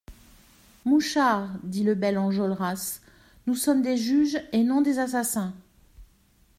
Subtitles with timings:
[0.83, 3.01] Mouchard, dit le bel Enjolras,
[3.45, 5.53] nous sommes des juges et non des assassins.